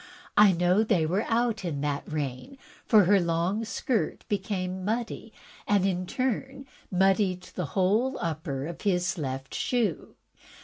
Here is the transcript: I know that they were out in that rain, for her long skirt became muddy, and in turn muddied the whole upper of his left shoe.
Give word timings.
I 0.35 0.51
know 0.51 0.79
that 0.79 0.89
they 0.89 1.05
were 1.05 1.25
out 1.27 1.63
in 1.63 1.81
that 1.81 2.11
rain, 2.11 2.57
for 2.87 3.03
her 3.03 3.19
long 3.19 3.63
skirt 3.63 4.25
became 4.27 4.83
muddy, 4.83 5.31
and 5.67 5.85
in 5.85 6.07
turn 6.07 6.65
muddied 6.89 7.43
the 7.53 7.65
whole 7.77 8.17
upper 8.19 8.65
of 8.65 8.81
his 8.81 9.19
left 9.19 9.53
shoe. 9.53 10.15